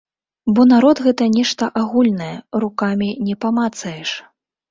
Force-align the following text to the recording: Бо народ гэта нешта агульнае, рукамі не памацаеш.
Бо 0.59 0.63
народ 0.69 1.01
гэта 1.07 1.25
нешта 1.35 1.67
агульнае, 1.83 2.31
рукамі 2.63 3.09
не 3.27 3.35
памацаеш. 3.45 4.15